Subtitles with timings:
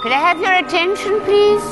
[0.00, 1.62] Could I have your attention, please?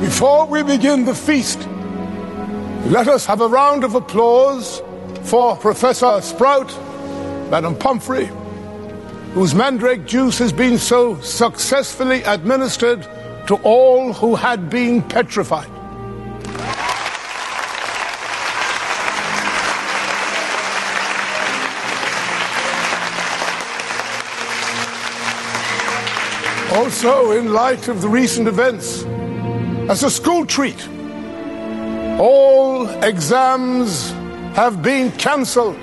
[0.00, 1.66] Before we begin the feast,
[2.92, 4.80] let us have a round of applause
[5.24, 6.68] for Professor Sprout,
[7.50, 8.30] Madam Pomfrey,
[9.34, 13.02] whose mandrake juice has been so successfully administered
[13.48, 15.71] to all who had been petrified.
[26.82, 29.04] Also, in light of the recent events,
[29.88, 30.88] as a school treat,
[32.18, 34.10] all exams
[34.56, 35.78] have been cancelled.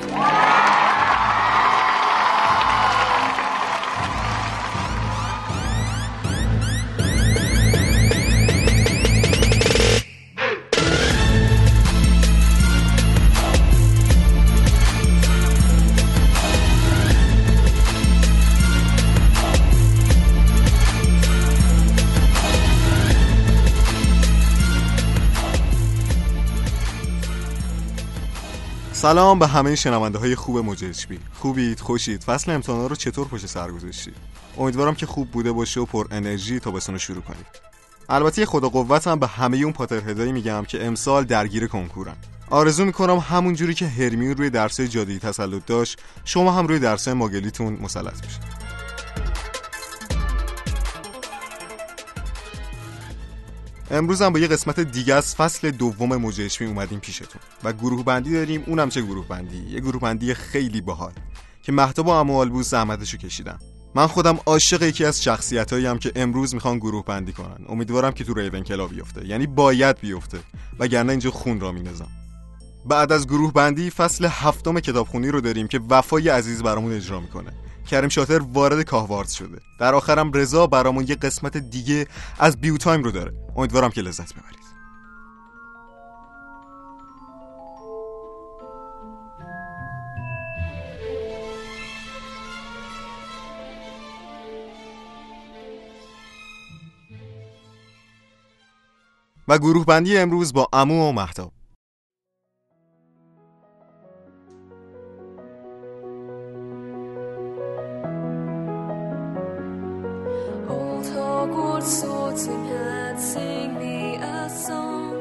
[29.02, 33.72] سلام به همه شنونده های خوب موجچبی خوبید؟ خوشید؟ فصل امتحانا رو چطور پشت سر
[33.72, 34.16] گذاشتید
[34.58, 37.46] امیدوارم که خوب بوده باشه و پر انرژی تا بسون شروع کنید.
[38.10, 42.16] البته خدا قوتم به همه اون پاترهدایی میگم که امسال درگیر کنکورن.
[42.50, 47.14] آرزو می‌کنم همون جوری که هرمیون روی درسای جادویی تسلط داشت شما هم روی درسای
[47.14, 48.69] ماگلیتون مسلط بشید.
[53.92, 57.42] امروز هم با یه قسمت دیگه از فصل دوم موجه اومدیم پیشتون.
[57.64, 61.12] و گروه بندی داریم اونم چه گروه بندی یه گروه بندی خیلی باحال
[61.64, 63.60] که مهتاب و اموال بود زحمتشو کشیدم
[63.96, 67.66] من خودم عاشق یکی از شخصیتایی هم که امروز می‌خوان گروه بندی کنن.
[67.70, 69.28] امیدوارم که تو ریون کلا بیفته.
[69.28, 70.40] یعنی باید بیفته.
[70.80, 72.08] وگرنه اینجا خون را مینزم
[72.86, 77.52] بعد از گروه بندی فصل هفتم کتابخونی رو داریم که وفای عزیز برامون اجرا می‌کنه.
[77.90, 79.60] کریم شاتر وارد کاهوارد شده.
[79.80, 82.08] در آخرم رضا برامون یه قسمت دیگه
[82.40, 83.34] از بیو تایم رو داره.
[83.56, 84.60] امیدوارم که لذت ببرید.
[99.48, 101.52] و گروه بندی امروز با امو و محتاب
[111.90, 115.16] Sorting hat, sing me a song.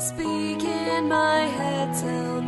[0.00, 2.39] Speak in my head, tell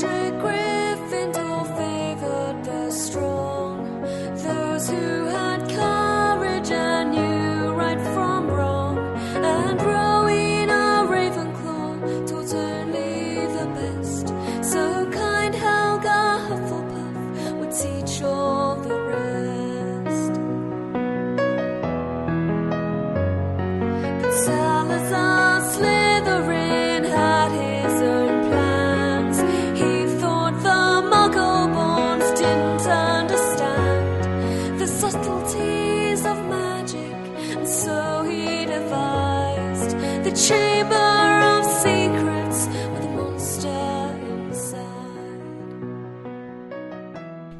[0.00, 0.08] 追
[0.40, 0.59] 归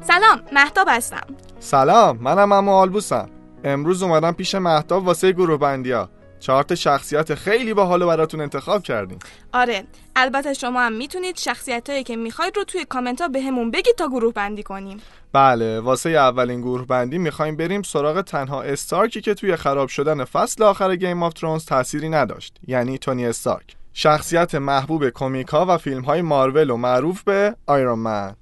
[0.03, 1.27] سلام مهتاب هستم.
[1.59, 3.29] سلام منم اما آلبوسم.
[3.63, 9.19] امروز اومدم پیش مهتاب واسه گروه بندیا چهار تا شخصیت خیلی باحالو براتون انتخاب کردیم.
[9.53, 9.83] آره
[10.15, 14.07] البته شما هم می‌تونید شخصیت هایی که می‌خواید رو توی کامنت ها بهمون بگید تا
[14.07, 14.97] گروه بندی کنیم.
[15.33, 20.63] بله واسه اولین گروه بندی می‌خوایم بریم سراغ تنها استارکی که توی خراب شدن فصل
[20.63, 23.75] آخر Game of Thrones تأثیری نداشت یعنی تونی استارک.
[23.93, 28.35] شخصیت محبوب کمیک ها و فیلم های مارول و معروف به Iron Man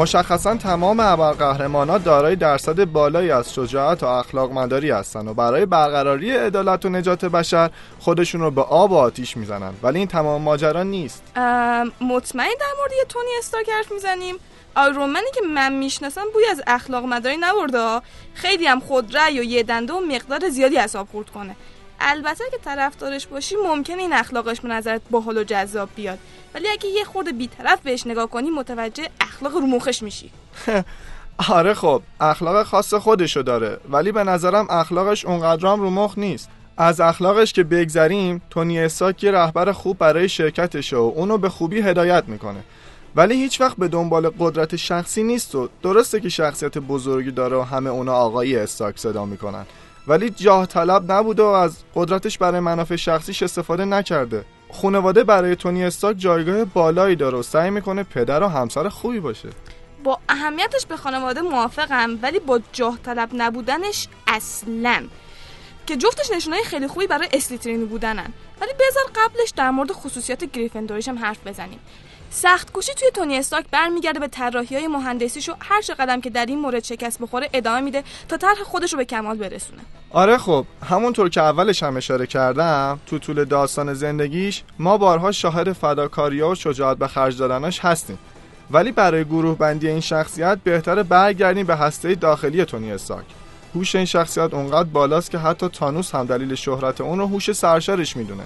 [0.00, 6.30] مشخصا تمام ابرقهرمان‌ها دارای درصد بالایی از شجاعت و اخلاق مداری هستن و برای برقراری
[6.30, 9.72] عدالت و نجات بشر خودشون رو به آب و آتیش می‌زنن.
[9.82, 11.22] ولی این تمام ماجرا نیست.
[12.00, 14.34] مطمئن در مورد یه تونی استارک حرف می‌زنیم.
[14.74, 18.00] آیرونمنی که من می‌شناسم بوی از اخلاق مداری نبرده.
[18.34, 21.56] خیلی هم خود رأی و یه دنده و مقدار زیادی حساب خورد کنه.
[22.00, 26.18] البته که طرفدارش باشی ممکنه این اخلاقش به نظرت باحال و جذاب بیاد.
[26.54, 30.30] ولی اگه یه خورده بیطرف بهش نگاه کنی متوجه اخلاق رو مخش میشی.
[31.48, 36.48] آره خب اخلاق خاص خودشو داره ولی به نظرم اخلاقش اونقدرام رو مخ نیست.
[36.76, 41.80] از اخلاقش که بگذریم تونی استاک یه رهبر خوب برای شرکتشه و اونو به خوبی
[41.80, 42.60] هدایت می‌کنه.
[43.16, 47.60] ولی هیچ وقت به دنبال قدرت شخصی نیست و درسته که شخصیت بزرگی داره و
[47.60, 49.66] همه اونا آقای استاک صدا می‌کنن.
[50.06, 54.44] ولی جاه طلب نبوده و از قدرتش برای منافع شخصیش استفاده نکرده.
[54.72, 59.48] خانواده برای تونی استاک جایگاه بالایی داره و سعی می‌کنه پدر و همسر خوبی باشه.
[60.04, 65.04] با اهمیتش به خانواده موافقم ولی با جاه طلب نبودنش اصلا.
[65.86, 68.32] که جفتش نشونای خیلی خوبی برای اسلیترینی بودنن.
[68.60, 71.80] ولی بذار قبلش در مورد خصوصیات گریفندوریش هم حرف بزنیم.
[72.30, 76.46] سخت کوشی توی تونی استاک برمیگرده به طراحی های مهندسیش و هر چقدر که در
[76.46, 79.80] این مورد شکست بخوره ادامه میده تا طرح خودش رو به کمال برسونه.
[80.10, 85.72] آره خب همونطور که اولش هم اشاره کردم تو طول داستان زندگیش ما بارها شاهد
[85.72, 88.18] فداکاری و شجاعت به خرج دادنش هستیم.
[88.70, 93.24] ولی برای گروه بندی این شخصیت بهتره برگردیم به هسته داخلی تونی استاک.
[93.74, 98.16] هوش این شخصیت اونقدر بالاست که حتی تانوس هم دلیل شهرت اون رو هوش سرشارش
[98.16, 98.42] می‌دونه.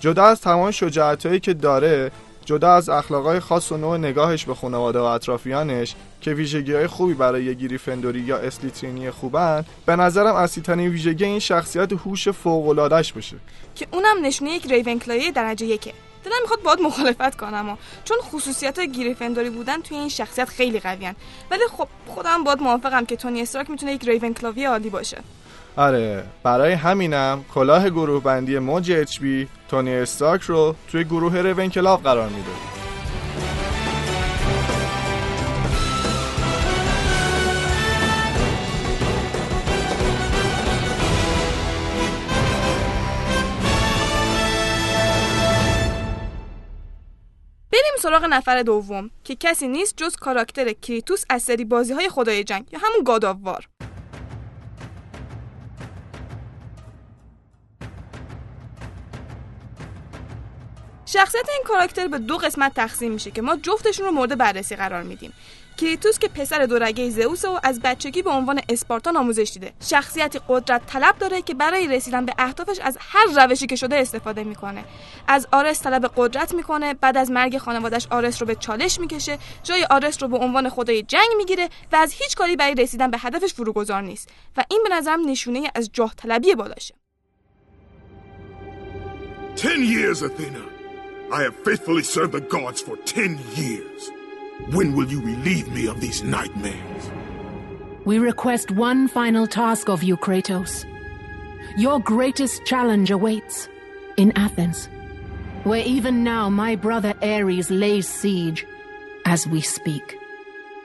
[0.00, 2.10] جدا از تمام شجاعتهایی که داره
[2.44, 7.14] جدا از اخلاقای خاص و نوع نگاهش به خانواده و اطرافیانش که ویژگی های خوبی
[7.14, 13.36] برای یه گریفندوری یا اسلیترینی خوبن به نظرم اصلیترین ویژگی این شخصیت هوش فوق‌العاده‌اش باشه.
[13.74, 15.92] که اونم نشونه یک ریونکلایی درجه یکه.
[16.24, 21.14] دلم می‌خواد باید مخالفت کنم چون خصوصیت گریفندوری بودن توی این شخصیت خیلی قویان
[21.50, 25.18] ولی خب خودم باید موافقم که تونی استراک می‌تونه یک ریونکلاوی عالی باشه.
[25.76, 32.28] آره برای همینم کلاه گروه بندی موج HP تونی استاک رو توی گروه ریونکلاو قرار
[32.28, 32.77] میده.
[48.08, 52.72] سراغ نفر دوم که کسی نیست جز کاراکتر کریتوس از سری بازی های خدای جنگ
[52.72, 53.68] یا همون گاداوار
[61.06, 65.02] شخصیت این کاراکتر به دو قسمت تقسیم میشه که ما جفتشون رو مورد بررسی قرار
[65.02, 65.32] میدیم.
[65.78, 70.86] کریتوس که پسر دورگه زئوس و از بچگی به عنوان اسپارتان آموزش دیده شخصیتی قدرت
[70.86, 74.84] طلب داره که برای رسیدن به اهدافش از هر روشی که شده استفاده می‌کنه
[75.28, 79.84] از آرس طلب قدرت می‌کنه بعد از مرگ خانوادش آرس رو به چالش می‌کشه جای
[79.90, 83.54] آرس رو به عنوان خدای جنگ می‌گیره و از هیچ کاری برای رسیدن به هدفش
[83.54, 86.94] فروگذار نیست و این به نظرم نشونه از جاه طلبی بالاشه
[89.96, 90.64] years, Athena.
[91.38, 94.17] I have faithfully served the gods for ten years.
[94.66, 97.10] When will you relieve me of these nightmares?
[98.04, 100.84] We request one final task of you, Kratos.
[101.76, 103.68] Your greatest challenge awaits
[104.16, 104.88] in Athens,
[105.64, 108.66] where even now my brother Ares lays siege
[109.24, 110.18] as we speak.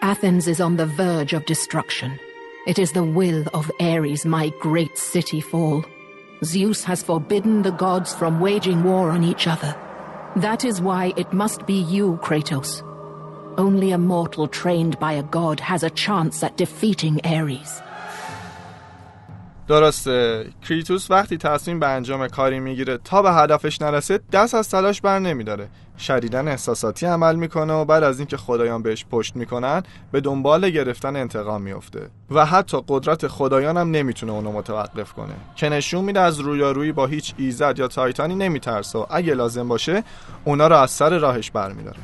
[0.02, 2.20] Athens is on the verge of destruction.
[2.68, 5.84] It is the will of Ares my great city fall.
[6.44, 9.76] Zeus has forbidden the gods from waging war on each other.
[10.36, 12.84] That is why it must be you, Kratos.
[13.58, 17.82] Only a mortal trained by a god has a chance at defeating Ares.
[19.68, 20.46] درسته.
[20.62, 25.20] کریتوس وقتی تصمیم به انجام کاری می‌گیره تا به هدفش نرسه دست از تلاش بر
[25.20, 25.68] نمیداره.
[26.00, 31.16] شدیدن احساساتی عمل می‌کنه و بعد از اینکه خدایان بهش پشت می‌کنن به دنبال گرفتن
[31.16, 35.34] انتقام میفته و حتی قدرت خدایان هم نمی‌تونه اونو متوقف کنه.
[35.56, 40.04] که نشون میده از رویارویی با هیچ ایزد یا تایتانی نمیترسه و اگه لازم باشه
[40.46, 42.00] اونا رو از سر راهش برمیداره.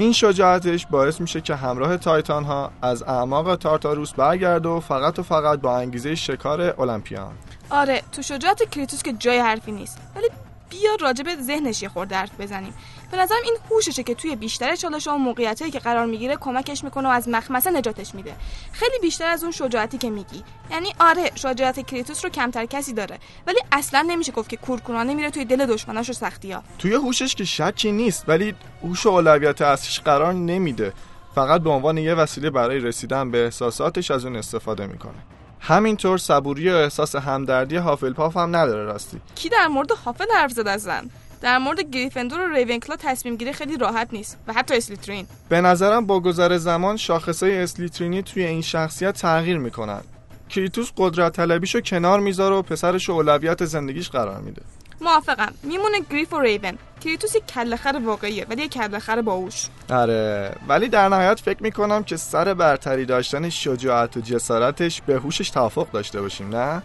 [0.00, 5.22] این شجاعتش باعث میشه که همراه تایتان ها از اعماق تارتاروس برگرده و فقط و
[5.22, 7.32] فقط با انگیزه شکار المپیان
[7.70, 9.98] آره تو شجاعت کریتوس که جای حرفی نیست.
[10.16, 10.28] ولی
[10.70, 12.74] بیا راجع به ذهنش یه خورده حرف بزنیم.
[13.10, 17.08] به نظرم این هوششه که توی بیشتر چالش و موقعیتایی که قرار می‌گیره کمکش می‌کنه
[17.08, 18.34] و از مخمسه نجاتش میده.
[18.72, 20.42] خیلی بیشتر از اون شجاعتی که میگی.
[20.70, 25.30] یعنی آره شجاعت کریتوس رو کمتر کسی داره ولی اصلا نمیشه گفت که کورکورانه میره
[25.30, 29.62] توی دل دشمناش و سختی ها توی هوشش که شکی نیست ولی هوش و اولویت
[29.62, 30.92] اصلیش قرار نمیده.
[31.34, 35.37] فقط به عنوان یه وسیله برای رسیدن به احساساتش از اون استفاده می‌کنه.
[35.60, 39.20] همینطور صبوری و احساس همدردی هافلپاف هم نداره راستی.
[39.34, 41.10] کی در مورد هافل حرف زد ازن
[41.40, 45.26] در مورد گریفندور و ریونکلا تصمیم گیری خیلی راحت نیست و حتی اسلیترین.
[45.48, 50.00] به نظرم با گذر زمان شاخصای اسلیترینی توی این شخصیت تغییر می‌کنن.
[50.48, 54.62] کریتوس قدرت طلبیشو کنار می‌ذاره و پسرش اولویت زندگیش قرار میده.
[55.00, 55.52] موافقم.
[55.62, 59.66] میمونه گریف و ریون کریتوس یک کلهخر واقعیه ولی یک کلهخر باهوش.
[59.90, 65.50] آره ولی در نهایت فکر می‌کنم که سر برتری داشتن شجاعت و جسارتش به هوشش
[65.50, 66.82] توافق داشته باشیم نه؟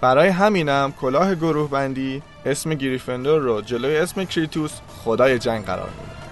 [0.00, 4.72] برای همینم کلاه گروه بندی اسم گریفندور رو جلوی اسم کریتوس
[5.04, 6.25] خدای جنگ قرار میده.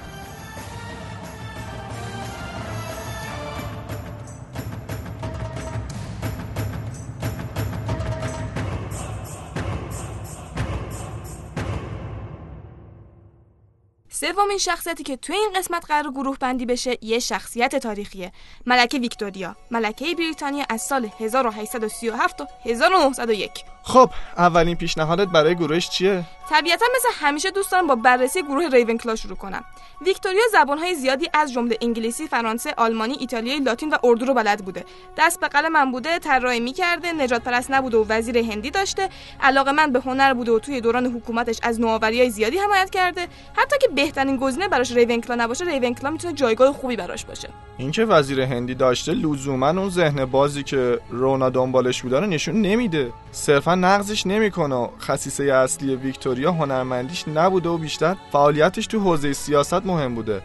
[14.25, 18.33] سومین شخصیتی که توی این قسمت قرار گروه بندی بشه یه شخصیت تاریخیه.
[18.66, 19.57] ملکه ویکتوریا.
[19.71, 27.09] ملکه بریتانیا از سال 1837 تا 1901 خب اولین پیشنهادت برای گروهش چیه؟ طبیعتا مثل
[27.26, 29.64] همیشه دوست دارم با بررسی گروه ریونکلا شروع کنم.
[30.07, 34.85] ویکتوریا زبانهای زیادی از جمله انگلیسی فرانسه آلمانی ایتالیایی لاتین و اردو رو بلد بوده.
[35.19, 39.09] دست به قلم من بوده طراحی می‌کرده نجات پرست نبوده و وزیر هندی داشته.
[39.41, 43.29] علاقه من به هنر بوده و توی دوران حکومتش از نوآوری‌های زیادی حمایت کرده.
[43.57, 47.49] حتی که بهترین گزینه براش ریونکلا نباشه ریونکلا می‌تونه جایگاه خوبی براش باشه.
[47.79, 53.12] اینکه وزیر هندی داشته لزوما اون ذهن بازی که رونا دنبالش بوده رو نشون نمیده.
[53.33, 54.88] صرفا نقضش نمی‌کنه.
[55.00, 60.43] خصیصه اصلی ویکتوریا هنرمندیش نبوده و بیشتر فعالیتش تو حوزه سیاست مهم بوده.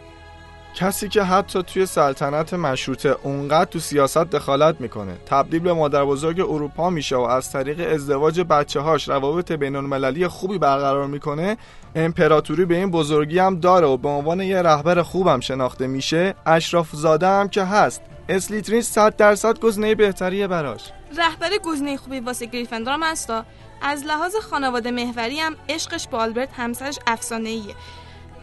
[0.74, 5.12] کسی که حتی توی سلطنت مشروطه اونقدر تو سیاست دخالت می‌کنه.
[5.26, 10.28] تبدیل به مادر بزرگ اروپا میشه و از طریق ازدواج بچه هاش روابط بین المللی
[10.28, 11.56] خوبی برقرار می‌کنه
[11.94, 16.88] امپراتوری به این بزرگی هم داره و به عنوان یه رهبر خوبم شناخته میشه اشراف
[16.92, 18.02] زاده هم که هست.
[18.30, 20.92] اسلیترین 100 درصد گزینه بهتریه براش.
[21.16, 23.44] رهبر گزینه خوبی واسه گریفندور هم هستا
[23.82, 27.60] از لحاظ خانواده محوری هم عشقش با آلبرت همسرش افسانه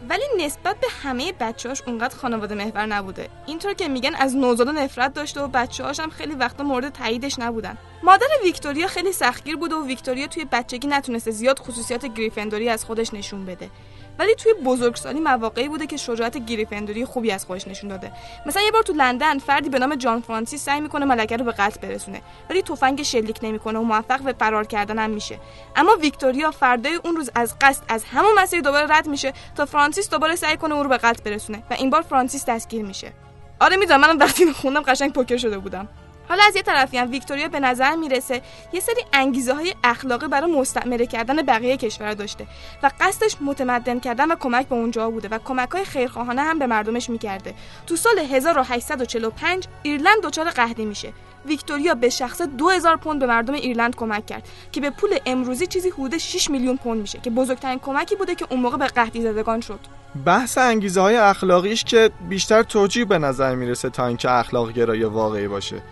[0.08, 3.28] ولی نسبت به همه بچه‌هاش اونقدر خانواده محور نبوده.
[3.46, 7.78] اینطور که میگن از نوزادا نفرت داشته و بچه‌هاش هم خیلی وقتا مورد تاییدش نبودن.
[8.02, 13.14] مادر ویکتوریا خیلی سختگیر بوده و ویکتوریا توی بچگی نتونسته زیاد خصوصیات گریفندوری از خودش
[13.14, 13.70] نشون بده.
[14.18, 18.12] ولی توی بزرگسالی مواقعی بوده که شجاعت گریفندوری خوبی از خودش نشون داده.
[18.46, 21.52] مثلا یه بار تو لندن فردی به نام جان فرانسیس سعی می‌کنه ملکه رو به
[21.52, 25.38] قتل برسونه ولی تفنگ شلیک نمی‌کنه و موفق به فرار کردن هم میشه.
[25.76, 30.10] اما ویکتوریا فردای اون روز از قصد از همون مسیر دوباره رد میشه تا فرانسیس
[30.10, 33.12] دوباره سعی کنه او رو به قتل برسونه و این بار فرانسیس دستگیر میشه.
[33.60, 35.88] آره می‌دونم منم وقتی خوندم قشنگ پوکر شده بودم.
[36.28, 38.42] حالا از یه طرفی هم ویکتوریا به نظر می‌رسه
[38.72, 42.46] یه سری انگیزه های اخلاقی برای مستعمره کردن بقیه کشور داشته
[42.82, 46.66] و قصدش متمدن کردن و کمک به اونجا بوده و کمک های خیرخواهانه هم به
[46.66, 47.54] مردمش می‌کرده.
[47.86, 51.12] تو سال 1845 ایرلند دچار قحطی میشه.
[51.46, 55.90] ویکتوریا به شخص 2000 پوند به مردم ایرلند کمک کرد که به پول امروزی چیزی
[55.90, 59.60] حدود 6 میلیون پوند میشه که بزرگترین کمکی بوده که اون موقع به قحطی زدگان
[59.60, 59.80] شد.
[60.24, 65.48] بحث انگیزه های اخلاقیش که بیشتر توجیه به نظر می‌رسه تا اینکه اخلاق گرای واقعی
[65.48, 65.82] باشه.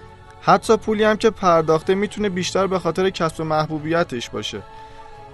[0.47, 4.63] حتی پولی هم که پرداخته می‌تونه بیشتر به خاطر کسب محبوبیتش باشه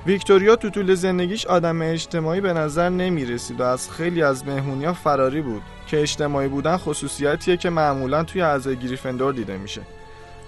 [0.07, 4.93] ویکتوریا تو طول زندگیش آدم اجتماعی به نظر نمی رسید و از خیلی از مهمونیا
[4.93, 9.81] فراری بود که اجتماعی بودن خصوصیتیه که معمولا توی اعضای گریفندور دیده میشه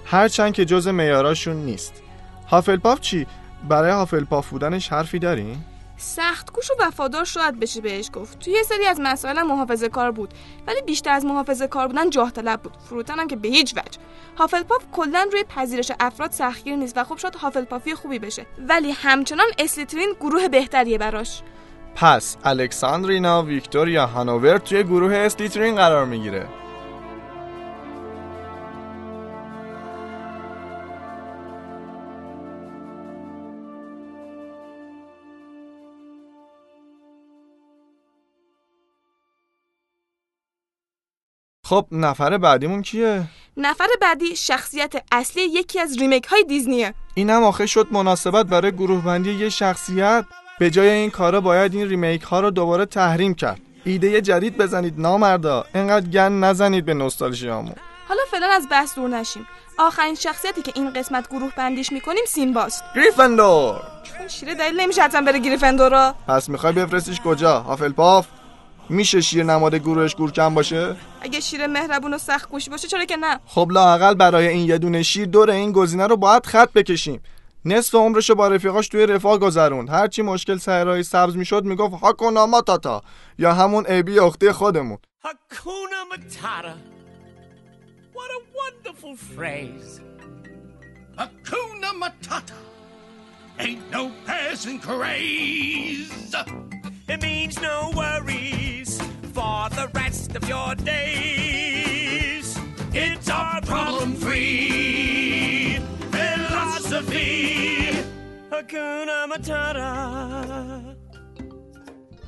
[0.05, 2.03] هرچند که جز میاراشون نیست
[2.49, 3.27] هافلپاف چی؟
[3.69, 5.57] برای هافلپاف بودنش حرفی داری؟
[5.97, 8.39] سخت کوش و وفادار شاید بشه بهش گفت.
[8.39, 10.35] توی یه سری از مسائل محافظه کار بود
[10.67, 12.73] ولی بیشتر از محافظه کار بودن جاه طلب بود.
[12.89, 13.99] فروتن هم که به هیچ وجه.
[14.39, 18.47] هافلپاف کلا روی پذیرش افراد سختگیر نیست و خب شاید هافلپافی خوبی بشه.
[18.59, 21.43] ولی همچنان اسلیترین گروه بهتریه براش.
[21.95, 26.47] پس الکساندرینا ویکتوریا هانوور توی گروه اسلیترین قرار می‌گیره.
[41.65, 43.23] خب نفر بعدیمون کیه؟
[43.57, 46.95] نفر بعدی شخصیت اصلی یکی از remake های دیزنیه.
[47.15, 50.25] اینم آخه شد مناسبت برای گروه بندی یه شخصیت.
[50.59, 53.61] به جای این کارا باید این remake ها رو دوباره تحریم کرد.
[53.85, 55.65] ایده جدید بزنید نامردا.
[55.75, 57.75] اینقدر گند نزنید به نوستالژیامون.
[58.09, 59.47] حالا فعلا از بحث دور نشیم.
[59.79, 62.85] آخرین شخصیتی که این قسمت گروه بندیش می‌کنیم سیمباست.
[62.97, 63.81] گریفندور!
[64.03, 66.15] چون شیره دلیل نمیشه حتما بره گریفندورا.
[66.29, 68.27] پس می‌خوای بفرستیش کجا؟ هافلپاف
[68.89, 73.17] میشه شیر نماد گروهش گورکم باشه اگه شیر مهربون و سخت گوشی باشه چرا که
[73.17, 77.21] نه خب لاقل برای این یه دونه شیر دور این گزینه رو باید خط بکشیم
[77.65, 83.03] نصف عمرشو با رفیقاش توی رفاه گذروند هرچی مشکل صحرای سبز می‌شد می‌گفت هاکونا ماتاتا
[83.39, 86.77] یا همون ابی اخته خودمون Hakuna Matata.
[88.13, 89.91] What a wonderful phrase.
[91.19, 92.59] Hakuna Matata.
[93.59, 96.35] Ain't no passing craze.
[97.09, 97.91] It means no
[100.35, 102.47] rest of your days.
[102.93, 105.79] It's our problem free.
[106.13, 107.33] Philosophy.
[108.51, 109.91] Hakuna Matata.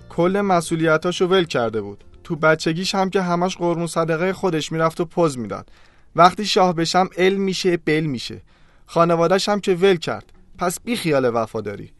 [0.09, 2.05] کل مسئولیتاشو ول کرده بود.
[2.25, 5.69] تو بچگیش هم که همش قرمون صدقه خودش می‌رفت و پوز می‌داد.
[6.17, 8.43] وقتی شاه بشم ال میشه بل میشه.
[8.87, 10.33] خانوادش هم که ول کرد.
[10.59, 11.93] پس بی خیال وفاداری.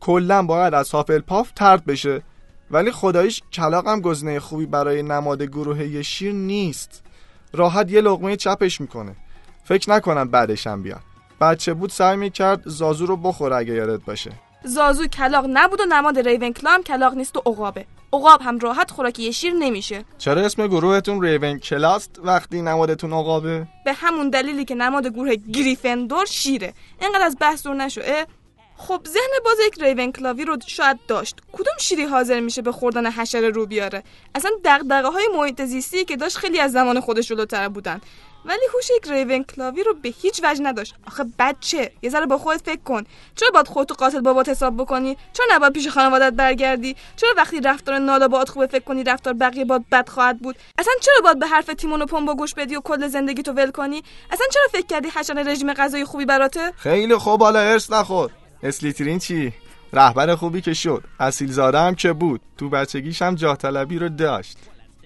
[0.00, 2.22] کلا باید از هافلپاف ترد بشه.
[2.70, 7.02] ولی خداییش کلاق هم گزینه خوبی برای نماد گروه یه شیر نیست.
[7.52, 9.16] راحت یه لقمه چپش می‌کنه.
[9.64, 11.00] فکر نکنم بعدش هم بیاد.
[11.40, 14.32] بچه بود سعی می‌کرد زازو رو بخوره اگه یادت باشه.
[14.64, 17.86] زازو کلاق نبود و نماد ریون هم کلاق نیست و عقابه.
[18.12, 20.04] عقاب هم راحت خوراکی شیر نمیشه.
[20.18, 26.24] چرا اسم گروهتون ریون کلاست وقتی نمادتون عقابه؟ به همون دلیلی که نماد گروه گریفندور
[26.24, 26.74] شیره.
[27.00, 28.00] اینقدر از بحث دور نشو؟
[28.88, 31.36] خب ذهن باز یک ریون کلاوی رو شاید داشت.
[31.52, 34.02] کدوم شیری حاضر میشه به خوردن حشره رو بیاره؟
[34.34, 38.00] اصلا دغدغه های محیط زیستی که داشت خیلی از زمان خودش جلوتر بودن.
[38.44, 40.94] ولی هوش یک ریون کلاوی رو به هیچ وجه نداشت.
[41.06, 43.04] آخه بچه یه ذره با خودت فکر کن.
[43.36, 47.98] چرا باید خودتو قاتل بابات حساب بکنی؟ چرا نباید پیش خانوادت برگردی؟ چرا وقتی رفتار
[47.98, 51.46] نالا باهات خوبه فکر کنی رفتار بقیه باید بد خواهد بود؟ اصلا چرا باید به
[51.46, 54.86] حرف تیمون و پمبا گوش بدی و کل زندگی تو ول کنی؟ اصلا چرا فکر
[54.86, 58.30] کردی حشره رژیم غذایی خوبی براته؟ خیلی خوب حالا ارس نخور.
[58.64, 59.52] اسلیترین چی؟
[59.92, 61.04] رهبر خوبی که شد.
[61.20, 62.40] اصیل زاده هم که بود.
[62.58, 64.58] تو بچگیش هم جاه طلبی رو داشت.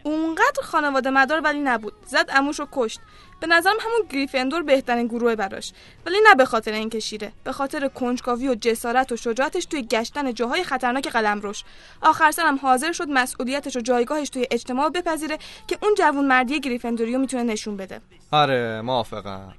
[0.03, 1.93] اونقدر خانواده مدار ولی نبود.
[2.07, 3.01] زد اموش رو کشت.
[3.41, 5.73] به نظرم همون گریفندور بهترین گروه براش.
[6.07, 7.33] ولی نه به خاطر اینکه شیره.
[7.45, 11.65] به خاطر کنجکاوی و جسارت و شجاعتش توی گشتن جاهای خطرناک قلمروش
[12.03, 17.13] آخر سرم حاضر شد مسئولیتش و جایگاهش توی اجتماع بپذیره که اون جوون مردی گریفندوری
[17.13, 18.01] رو می‌تونه نشون بده.
[18.31, 19.55] آره موافقم.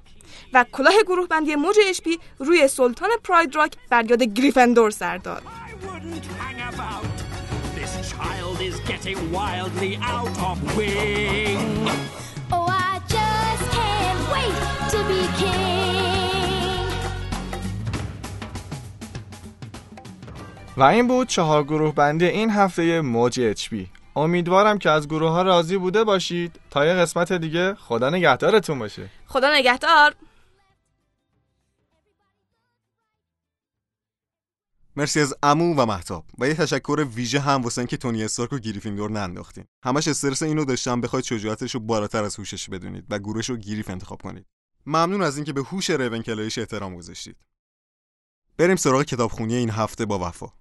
[0.52, 5.42] و کلاه گروه بندی موج اشپی روی سلطان پراید راک بر یاد گریفندور سر داد.
[12.52, 12.70] Oh.
[20.76, 23.68] و این بود چهار گروه بندی این هفته موج اچ
[24.16, 26.60] امیدوارم که از گروه ها راضی بوده باشید.
[26.70, 29.02] تا یه قسمت دیگه خدا نگهدارتون باشه.
[29.26, 30.14] خدا نگهدار.
[34.96, 38.58] مرسی از امو و محتاب و یه تشکر ویژه هم واسه اینکه تونی استارک و
[38.58, 39.64] گریفیندور ننداختین.
[39.84, 43.90] همش استرس اینو داشتم بخواید شجاعتش رو بالاتر از هوشش بدونید و گروهش رو گریف
[43.90, 44.46] انتخاب کنید.
[44.86, 47.36] ممنون از اینکه به هوش ریونکلایش احترام گذاشتید.
[48.56, 50.52] بریم سراغ کتابخونی این هفته با وفا.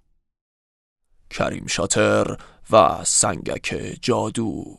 [1.30, 2.38] کریم شاتر
[2.72, 4.78] و سنگک جادو.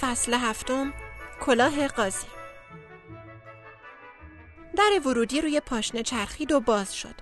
[0.00, 0.92] فصل هفتم
[1.40, 2.39] کلاه قاضی.
[4.80, 7.14] در ورودی روی پاشنه چرخید و باز شد.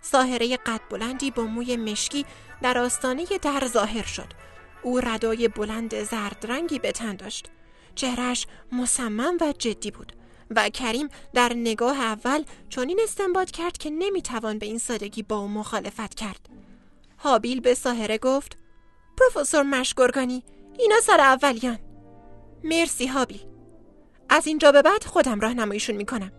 [0.00, 2.26] ساهره قد بلندی با موی مشکی
[2.62, 4.26] در آستانه در ظاهر شد.
[4.82, 7.50] او ردای بلند زرد رنگی به تن داشت.
[7.94, 10.12] چهرش مصمم و جدی بود
[10.50, 15.48] و کریم در نگاه اول چنین استنباط کرد که نمی‌توان به این سادگی با او
[15.48, 16.48] مخالفت کرد.
[17.18, 18.58] هابیل به ساهره گفت
[19.18, 20.44] پروفسور مشگرگانی
[20.78, 21.78] اینا سر اولیان.
[22.64, 23.46] مرسی هابیل.
[24.28, 26.32] از اینجا به بعد خودم راهنماییشون می‌کنم.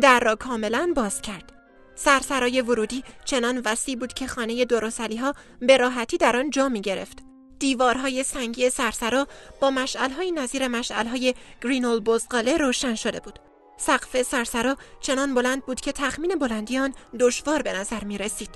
[0.00, 1.52] در را کاملا باز کرد
[1.94, 6.80] سرسرای ورودی چنان وسیع بود که خانه دروسلی ها به راحتی در آن جا می
[6.80, 7.18] گرفت.
[7.58, 9.26] دیوارهای سنگی سرسرا
[9.60, 13.38] با مشعلهای نظیر مشعلهای گرینول بزغاله روشن شده بود.
[13.76, 18.50] سقف سرسرا چنان بلند بود که تخمین بلندی آن دشوار به نظر می رسید.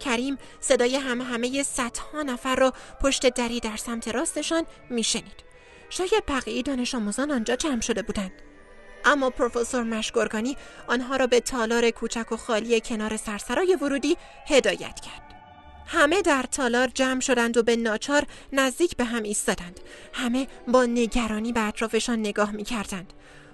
[0.00, 5.44] کریم صدای هم همه صدها نفر را پشت دری در سمت راستشان می شنید.
[5.90, 8.32] شاید بقیه دانش آموزان آنجا جمع شده بودند.
[9.04, 15.22] اما پروفسور مشگرگانی آنها را به تالار کوچک و خالی کنار سرسرای ورودی هدایت کرد.
[15.86, 19.80] همه در تالار جمع شدند و به ناچار نزدیک به هم ایستادند.
[20.12, 23.12] همه با نگرانی به اطرافشان نگاه می کردند.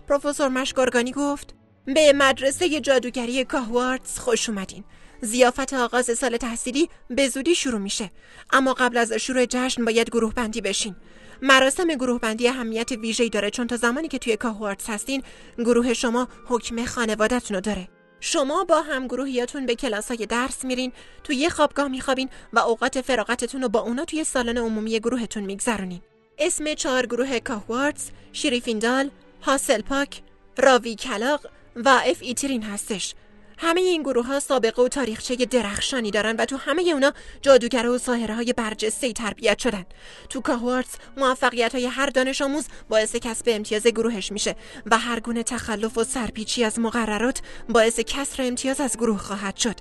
[0.08, 4.84] پروفسور مشگرگانی گفت به مدرسه جادوگری کاهواردز خوش اومدین.
[5.22, 8.10] زیافت آغاز سال تحصیلی به زودی شروع میشه
[8.52, 10.96] اما قبل از شروع جشن باید گروه بندی بشین
[11.42, 15.22] مراسم گروه بندی اهمیت ویژه‌ای داره چون تا زمانی که توی کاهواردز هستین
[15.58, 17.88] گروه شما حکم خانوادتون رو داره.
[18.20, 20.92] شما با هم گروهیاتون به کلاس های درس میرین
[21.24, 26.00] توی یه خوابگاه میخوابین و اوقات فراغتتون رو با اونا توی سالن عمومی گروهتون میگذرونین.
[26.38, 29.10] اسم چهار گروه کاهواردز شریفیندال
[29.42, 30.22] هاسلپاک
[30.58, 33.14] راوی کلاق و اف ایترین هستش.
[33.62, 37.98] همه این گروه ها سابقه و تاریخچه درخشانی دارن و تو همه اونا جادوگر و
[37.98, 39.84] ساهره های برجسته تربیت شدن.
[40.28, 45.42] تو کاهوارتس موفقیت های هر دانش آموز باعث کسب امتیاز گروهش میشه و هر گونه
[45.42, 49.76] تخلف و سرپیچی از مقررات باعث کسر امتیاز از گروه خواهد شد.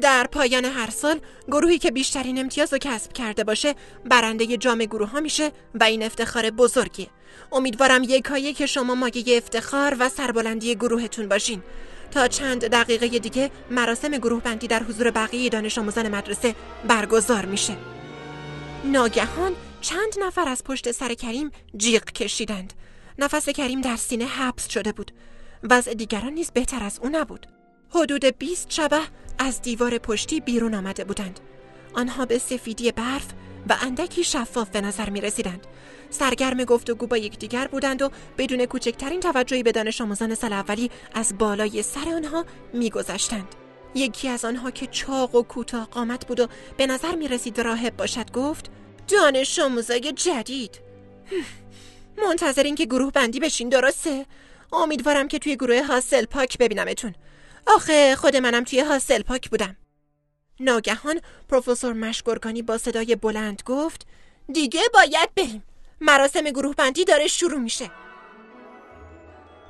[0.00, 5.08] در پایان هر سال گروهی که بیشترین امتیاز رو کسب کرده باشه برنده جام گروه
[5.08, 7.08] ها میشه و این افتخار بزرگیه.
[7.52, 11.62] امیدوارم یکایی که شما مایه افتخار و سربلندی گروهتون باشین.
[12.10, 16.54] تا چند دقیقه دیگه مراسم گروه بندی در حضور بقیه دانش آموزان مدرسه
[16.88, 17.76] برگزار میشه.
[18.84, 22.72] ناگهان چند نفر از پشت سر کریم جیغ کشیدند.
[23.18, 25.12] نفس کریم در سینه حبس شده بود.
[25.62, 27.46] وضع دیگران نیز بهتر از او نبود.
[27.90, 29.00] حدود 20 شبه
[29.38, 31.40] از دیوار پشتی بیرون آمده بودند.
[31.94, 33.26] آنها به سفیدی برف
[33.68, 35.66] و اندکی شفاف به نظر می رسیدند
[36.10, 41.38] سرگرم گفتگو با یکدیگر بودند و بدون کوچکترین توجهی به دانش آموزان سال اولی از
[41.38, 43.54] بالای سر آنها میگذشتند.
[43.94, 46.46] یکی از آنها که چاق و کوتاه قامت بود و
[46.76, 48.70] به نظر می رسید راهب باشد گفت
[49.08, 50.80] دانش آموزای جدید.
[52.26, 54.26] منتظرین که گروه بندی بشین درسته؟
[54.72, 57.14] امیدوارم که توی گروه هاسل پاک ببینمتون.
[57.66, 59.76] آخه خود منم توی هاسل پاک بودم.
[60.60, 64.06] ناگهان پروفسور مشگرگانی با صدای بلند گفت
[64.52, 65.62] دیگه باید بریم.
[66.00, 67.90] مراسم گروه بندی داره شروع میشه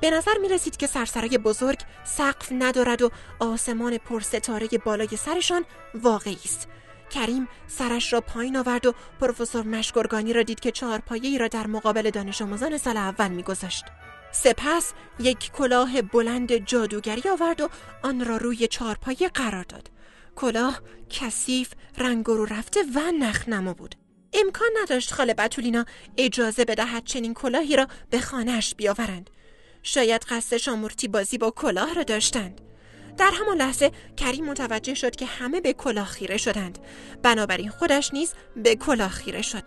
[0.01, 6.39] به نظر می رسید که سرسرای بزرگ سقف ندارد و آسمان پرستاره بالای سرشان واقعی
[6.45, 6.67] است
[7.11, 12.09] کریم سرش را پایین آورد و پروفسور مشگرگانی را دید که چهارپایه را در مقابل
[12.09, 13.85] دانش آموزان سال اول میگذاشت.
[14.31, 17.69] سپس یک کلاه بلند جادوگری آورد و
[18.03, 19.91] آن را روی چهارپایه قرار داد.
[20.35, 23.95] کلاه کثیف، رنگ رو رفته و نخنما بود.
[24.33, 25.85] امکان نداشت خاله بتولینا
[26.17, 29.29] اجازه بدهد چنین کلاهی را به خانهش بیاورند.
[29.83, 32.61] شاید قصد شامورتی بازی با کلاه را داشتند.
[33.17, 36.79] در همان لحظه کریم متوجه شد که همه به کلاه خیره شدند
[37.23, 39.63] بنابراین خودش نیز به کلاه خیره شد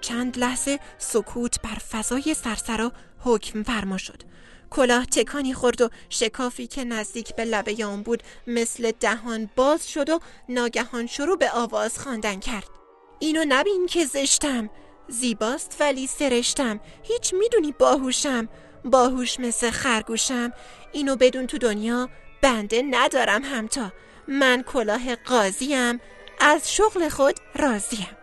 [0.00, 4.22] چند لحظه سکوت بر فضای سرسرا حکم فرما شد
[4.70, 10.10] کلاه تکانی خورد و شکافی که نزدیک به لبه آن بود مثل دهان باز شد
[10.10, 12.75] و ناگهان شروع به آواز خواندن کرد
[13.18, 14.70] اینو نبین که زشتم.
[15.08, 16.80] زیباست ولی سرشتم.
[17.02, 18.48] هیچ می‌دونی باهوشم.
[18.84, 20.52] باهوش مثل خرگوشم.
[20.92, 22.08] اینو بدون تو دنیا
[22.42, 23.92] بنده ندارم همتا.
[24.28, 26.00] من کلاه قاضیم.
[26.40, 28.16] از شغل خود راضیم.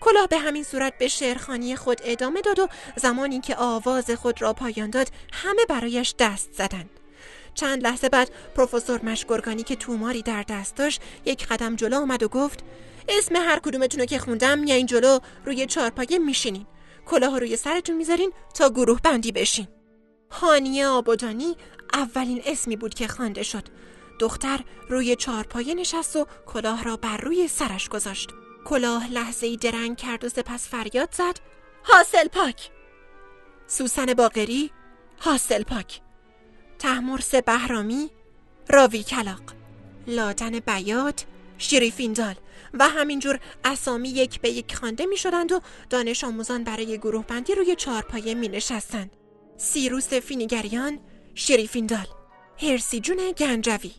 [0.00, 4.52] کلاه به همین صورت به شعرخانی خود ادامه داد و زمانی که آواز خود را
[4.52, 6.90] پایان داد همه برایش دست زدند
[7.54, 12.28] چند لحظه بعد پروفسور مشگرگانی که توماری در دست داشت یک قدم جلو آمد و
[12.28, 12.64] گفت
[13.08, 16.66] اسم هر کدومتون رو که خوندم یا این جلو روی چارپایه میشینین.
[17.06, 19.68] کلاه روی سرتون می‌ذارین تا گروه بندی بشین.
[20.30, 21.56] هانیه آبادانی
[21.94, 23.62] اولین اسمی بود که خوانده شد.
[24.18, 28.30] دختر روی چارپایه نشست و کلاه را بر روی سرش گذاشت.
[28.64, 31.40] کلاه لحظه ای درنگ کرد و سپس فریاد زد
[31.82, 32.70] حاصل پاک.
[33.66, 34.70] سوسن باقری
[35.18, 36.00] حاصل پاک.
[36.78, 38.10] تحمرس بهرامی
[38.68, 39.42] راوی کلاق.
[40.06, 41.24] لادن بیات
[41.58, 42.34] شریفیندال
[42.78, 45.60] و همینجور اسامی یک به یک خوانده می شدند و
[45.90, 49.10] دانش آموزان برای گروه بندی روی چارپایه می نشستند.
[49.56, 50.98] سیروس فینیگریان
[51.34, 52.06] شریفیندال
[52.62, 53.92] هرسی جون گنجوی.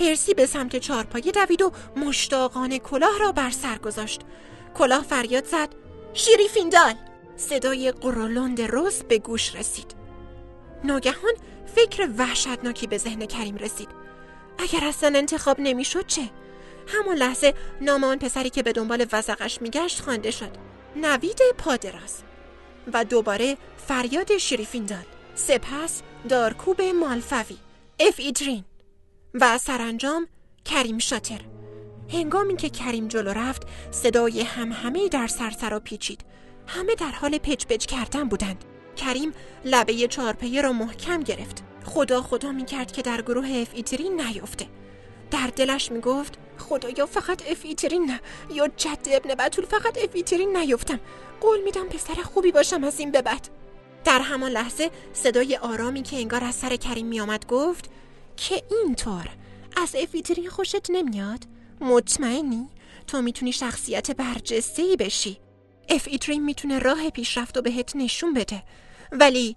[0.00, 4.20] هرسی به سمت چارپایه دوید و مشتاقانه کلاه را بر سر گذاشت.
[4.74, 5.68] کلاه فریاد زد
[6.14, 6.94] شریفیندال
[7.36, 9.94] صدای قرولند روز به گوش رسید.
[10.84, 11.34] ناگهان
[11.74, 13.88] فکر وحشتناکی به ذهن کریم رسید.
[14.58, 16.30] اگر اصلا انتخاب نمی‌شد چه؟
[16.86, 20.50] همون لحظه نام آن پسری که به دنبال وزقش میگشت خوانده شد.
[20.96, 22.22] نوید پادراز.
[22.92, 27.56] و دوباره فریاد شریفیندال سپس دارکوب مالفوی
[28.00, 28.64] اف ایدرین
[29.34, 30.28] و سرانجام
[30.64, 31.40] کریم شاتر.
[32.12, 36.24] هنگامی که کریم جلو رفت صدای همهمه در سرسرا پیچید.
[36.66, 38.64] همه در حال پچ پچ کردن بودند.
[38.96, 39.32] کریم
[39.64, 41.62] لبه چارپایه را محکم گرفت.
[41.84, 44.66] خدا خدا می کرد که در گروه اف ایترین نیفته
[45.30, 50.10] در دلش می گفت خدایا فقط اف ایترین نه یا جد ابن بطول فقط اف
[50.14, 51.00] ایترین نیفتم
[51.40, 53.48] قول میدم پسر خوبی باشم از این به بعد
[54.04, 57.90] در همان لحظه صدای آرامی که انگار از سر کریم میآمد گفت
[58.36, 59.28] که اینطور
[59.76, 61.44] از افیترین خوشت نمیاد؟
[61.80, 62.68] مطمئنی؟
[63.06, 65.40] تو می‌تونی شخصیت برجسته ای بشی
[65.88, 68.62] افیترین می‌تونه راه پیشرفت و بهت نشون بده
[69.12, 69.56] ولی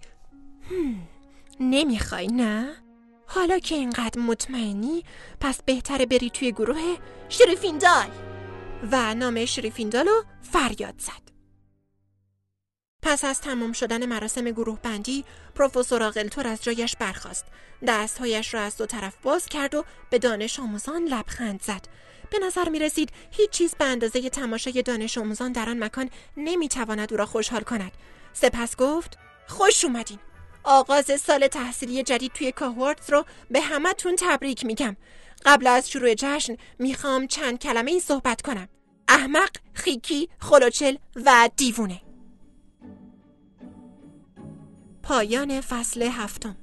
[1.60, 2.79] نمی‌خوای نه؟
[3.32, 5.04] حالا که اینقدر مطمئنی
[5.40, 6.96] پس بهتره بری توی گروه
[7.28, 8.10] شریفیندال.
[8.92, 11.30] و نام شریفیندال رو فریاد زد.
[13.02, 17.44] پس از تمام شدن مراسم گروه بندی پروفسور آقلتور از جایش برخاست.
[17.86, 21.86] دستهایش را از دو طرف باز کرد و به دانش آموزان لبخند زد.
[22.30, 26.68] به نظر می رسید هیچ چیز به اندازه تماشای دانش آموزان در آن مکان نمی
[26.68, 27.92] تواند او را خوشحال کند.
[28.32, 30.18] سپس گفت خوش اومدین.
[30.64, 34.96] آغاز سال تحصیلی جدید توی کاهوردز رو به همتون تبریک میگم.
[35.44, 38.68] قبل از شروع جشن می‌خوام چند کلمه ای صحبت کنم.
[39.08, 40.94] احمق، خیکی، خلوچل
[41.26, 42.00] و دیوونه.
[45.02, 46.56] پایان فصل هفتم.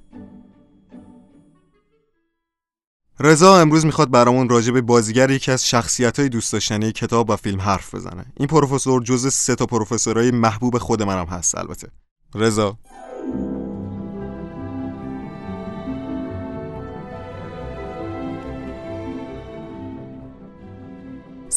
[3.19, 7.35] رضا امروز می‌خواد برامون راجع به بازیگر یکی از شخصیت های دوست داشتنی کتاب و
[7.35, 8.25] فیلم حرف بزنه.
[8.37, 11.87] این پروفسور جز سه تا پروفسورای محبوب خود منم هست البته.
[12.35, 12.77] رضا.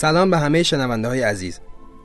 [0.01, 1.61] سلام به همه شنونده های عزیز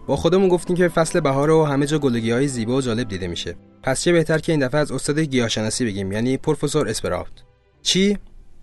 [0.07, 3.27] با خودمون گفتیم که فصل بهار و همه جا گلگی های زیبا و جالب دیده
[3.27, 7.31] میشه پس چه بهتر که این دفعه از استاد گیاهشناسی بگیم یعنی پروفسور اسپراوت
[7.83, 8.17] چی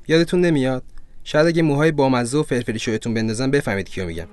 [0.08, 0.82] یادتون نمیاد
[1.24, 4.28] شاید اگه موهای بامزه و فرفری شویتون بندازن بفهمید کیو میگم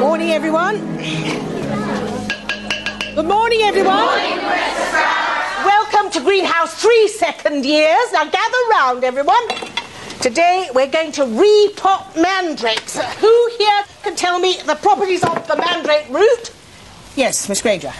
[0.00, 0.76] Morning, everyone.
[3.16, 4.08] Good morning, everyone.
[5.72, 8.06] Welcome to Greenhouse Three Second Years.
[8.16, 9.77] Now gather round, everyone.
[10.20, 12.98] Today we're going to repot mandrakes.
[13.20, 16.50] Who here can tell me the properties of the mandrake root?
[17.14, 17.92] Yes, Miss Granger.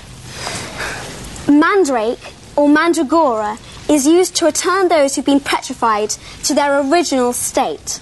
[1.48, 3.56] Mandrake, or mandragora,
[3.88, 6.10] is used to return those who've been petrified
[6.42, 8.00] to their original state.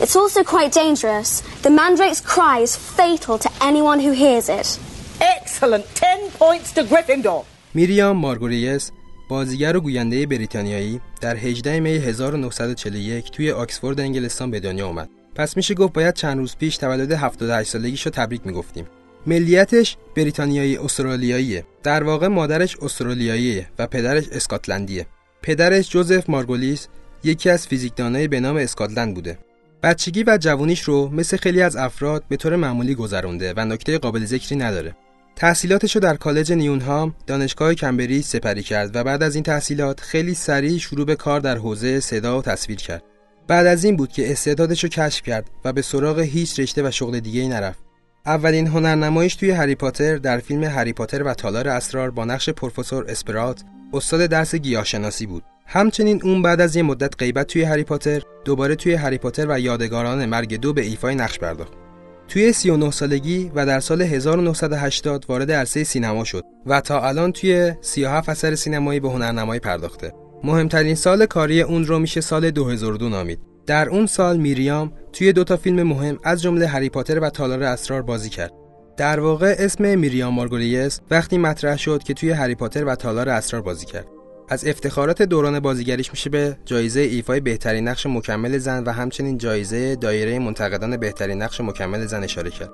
[0.00, 1.42] It's also quite dangerous.
[1.60, 4.80] The mandrake's cry is fatal to anyone who hears it.
[5.20, 5.84] Excellent.
[5.94, 7.44] Ten points to Gryffindor.
[7.74, 8.90] Miriam Margulies
[9.32, 15.08] بازیگر و گوینده بریتانیایی در 18 می 1941 توی آکسفورد انگلستان به دنیا آمد.
[15.34, 18.86] پس میشه گفت باید چند روز پیش تولد 78 سالگیشو تبریک می‌گفتیم.
[19.26, 21.64] ملیتش بریتانیایی استرالیاییه.
[21.82, 25.06] در واقع مادرش استرالیاییه و پدرش اسکاتلندیه.
[25.42, 26.88] پدرش جوزف مارگولیس
[27.24, 29.38] یکی از فیزیکدانای به نام اسکاتلند بوده.
[29.82, 34.24] بچگی و جوونیش رو مثل خیلی از افراد به طور معمولی گذرونده و نکته قابل
[34.24, 34.96] ذکری نداره.
[35.36, 40.34] تحصیلاتش رو در کالج نیونهام دانشگاه کمبریج سپری کرد و بعد از این تحصیلات خیلی
[40.34, 43.02] سریع شروع به کار در حوزه صدا و تصویر کرد.
[43.48, 46.90] بعد از این بود که استعدادش رو کشف کرد و به سراغ هیچ رشته و
[46.90, 47.78] شغل دیگه ای نرفت.
[48.26, 53.04] اولین هنرنمایش توی هری پاتر در فیلم هری پاتر و تالار اسرار با نقش پروفسور
[53.08, 55.42] اسپرات استاد درس گیاهشناسی بود.
[55.66, 59.60] همچنین اون بعد از یه مدت غیبت توی هری پاتر دوباره توی هری پاتر و
[59.60, 61.81] یادگاران مرگ دو به ایفای نقش پرداخت.
[62.28, 67.72] توی 39 سالگی و در سال 1980 وارد عرصه سینما شد و تا الان توی
[67.80, 70.12] 37 اثر سینمایی به هنرنمایی پرداخته.
[70.44, 73.38] مهمترین سال کاری اون رو میشه سال 2002 نامید.
[73.66, 77.62] در اون سال میریام توی دو تا فیلم مهم از جمله هری پاتر و تالار
[77.62, 78.52] اسرار بازی کرد.
[78.96, 83.62] در واقع اسم میریام مارگولیس وقتی مطرح شد که توی هری پاتر و تالار اسرار
[83.62, 84.06] بازی کرد.
[84.52, 89.96] از افتخارات دوران بازیگریش میشه به جایزه ایفای بهترین نقش مکمل زن و همچنین جایزه
[89.96, 92.70] دایره منتقدان بهترین نقش مکمل زن اشاره کرد.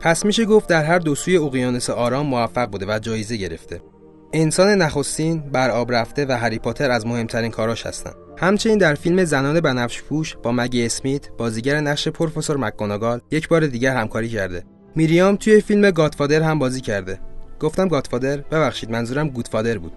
[0.00, 3.80] پس میشه گفت در هر دو سوی اقیانوس آرام موفق بوده و جایزه گرفته.
[4.32, 8.12] انسان نخستین بر آب رفته و هری پاتر از مهمترین کاراش هستن.
[8.38, 13.66] همچنین در فیلم زنان بنفش پوش با مگی اسمیت بازیگر نقش پروفسور مکگوناگال یک بار
[13.66, 14.64] دیگر همکاری کرده.
[14.96, 17.20] میریام توی فیلم گاتفادر هم بازی کرده.
[17.60, 19.92] گفتم گاتفادر ببخشید منظورم گودفادر بود.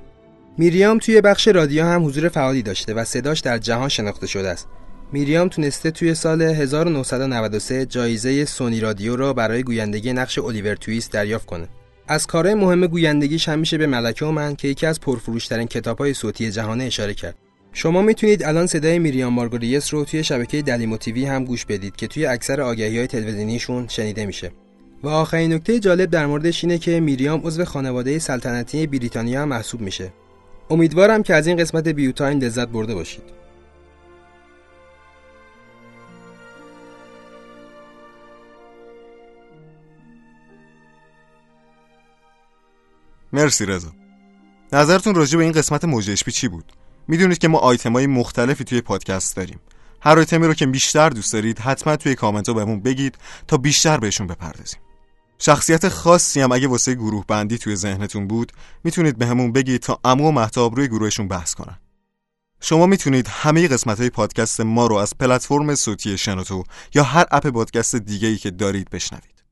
[0.58, 4.68] میریام توی بخش رادیو هم حضور فعالی داشته و صداش در جهان شناخته شده است.
[5.12, 11.46] میریام تونسته توی سال 1993 جایزه سونی رادیو را برای گویندگی نقش الیور تویست دریافت
[11.46, 11.68] کنه.
[12.08, 16.14] از کارهای مهم گویندگیش هم میشه به ملکه و من که یکی از پرفروشترین کتاب‌های
[16.14, 17.36] صوتی جهان اشاره کرد.
[17.74, 22.08] شما می‌تونید الان صدای میریام مارگوریس رو توی شبکه دلیمو تیوی هم گوش بدید که
[22.08, 24.52] توی اکثر آگهی‌های تلویزیونیشون شنیده میشه.
[25.04, 30.14] و آخرین نکته جالب در موردش اینه که میریام عضو خانواده سلطنتی بریتانیا محسوب میشه.
[30.70, 33.24] امیدوارم که از این قسمت بیو تایم لذت برده باشید.
[43.34, 43.92] مرسی رضا.
[44.74, 46.66] نظرتون راجع به این قسمت موج چی بود؟
[47.08, 49.60] می‌دونید که ما آیتمای مختلفی توی پادکست داریم.
[50.02, 53.16] هر آیتمی رو که بیشتر دوست دارید حتما توی کامنت ها بهمون بگید
[53.48, 54.80] تا بیشتر بهشون بپردازیم.
[55.46, 58.52] شخصیت خاصی هم اگه واسه گروه بندی توی ذهنتون بود
[58.84, 61.80] می‌تونید بهمون بگید تا امو و محتاب روی گروهشون بحث کنن.
[62.60, 67.48] شما می‌تونید همه قسمت های پادکست ما رو از پلتفرم صوتی شنوتو یا هر اپ
[67.48, 69.44] پادکست دیگه ای که دارید بشنوید.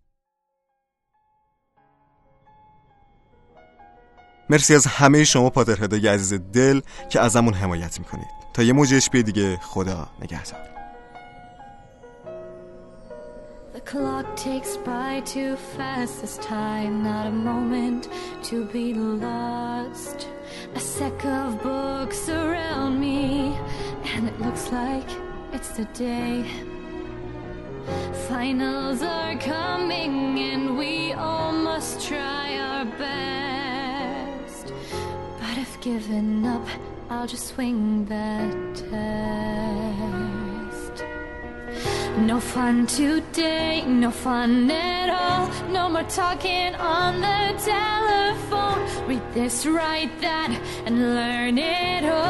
[4.49, 8.27] مرسی از همه شما پاترهدای عزیز دل که ازمون حمایت می‌کنید.
[8.54, 10.81] تا یه موج اشپی دیگه خدا نگهدار.
[13.73, 18.10] The clock ticks by too fast this time, not a moment
[18.43, 20.27] to be lost.
[20.75, 23.57] A sack of books around me,
[24.03, 25.10] and it looks like
[25.53, 26.43] it's the day.
[28.27, 34.73] Finals are coming, and we all must try our best.
[35.39, 36.67] But if given up,
[37.10, 40.40] I'll just swing that test.
[42.21, 45.49] No fun today, no fun at all.
[45.69, 48.79] No more talking on the telephone.
[49.07, 50.51] Read this, write that,
[50.86, 52.21] and learn it all.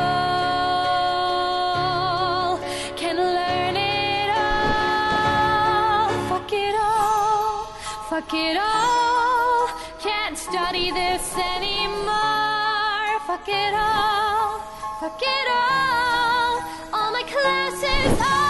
[2.96, 6.10] Can learn it all.
[6.30, 7.66] Fuck it all,
[8.10, 9.68] fuck it all.
[10.00, 13.20] Can't study this anymore.
[13.28, 14.60] Fuck it all,
[15.02, 16.62] fuck it all.
[16.94, 18.41] All my classes are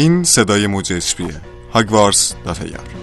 [0.00, 1.40] این صدای موج اشبیه
[1.72, 2.99] هاگوارس داتیار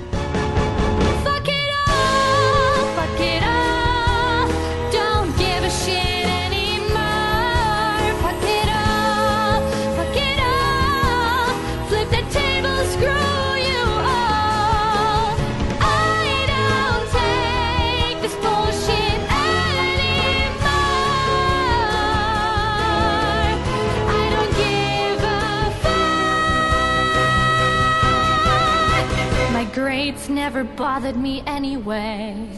[31.45, 32.49] anyway.